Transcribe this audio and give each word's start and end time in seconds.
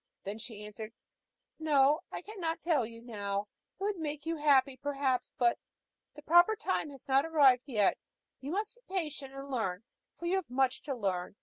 Then 0.23 0.39
she 0.39 0.65
answered: 0.65 0.93
"No, 1.59 1.99
I 2.11 2.23
cannot 2.23 2.59
tell 2.59 2.87
you 2.87 3.03
now. 3.03 3.41
It 3.79 3.83
would 3.83 3.97
make 3.99 4.25
you 4.25 4.37
happy, 4.37 4.75
perhaps, 4.75 5.31
but 5.37 5.59
the 6.15 6.23
proper 6.23 6.55
time 6.55 6.89
has 6.89 7.07
not 7.07 7.23
yet 7.23 7.31
arrived. 7.31 7.97
You 8.39 8.49
must 8.49 8.73
be 8.73 8.95
patient, 8.95 9.31
and 9.35 9.51
learn, 9.51 9.83
for 10.17 10.25
you 10.25 10.37
have 10.37 10.49
much 10.49 10.81
to 10.89 10.95
learn. 10.95 11.35